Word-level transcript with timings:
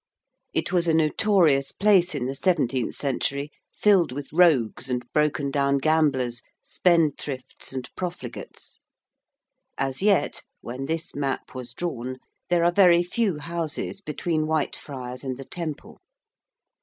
It 0.51 0.71
was 0.71 0.87
a 0.87 0.95
notorious 0.95 1.71
place 1.71 2.15
in 2.15 2.25
the 2.25 2.33
seventeenth 2.33 2.95
century, 2.95 3.51
filled 3.71 4.11
with 4.11 4.33
rogues 4.33 4.89
and 4.89 5.05
broken 5.13 5.51
down 5.51 5.77
gamblers, 5.77 6.41
spendthrifts 6.63 7.71
and 7.71 7.87
profligates. 7.95 8.79
As 9.77 10.01
yet 10.01 10.41
(when 10.59 10.87
this 10.87 11.13
map 11.13 11.53
was 11.53 11.75
drawn) 11.75 12.17
there 12.49 12.63
are 12.65 12.71
very 12.71 13.03
few 13.03 13.37
houses 13.37 14.01
between 14.01 14.45
Whitefriars 14.47 15.23
and 15.23 15.37
the 15.37 15.45
Temple. 15.45 15.99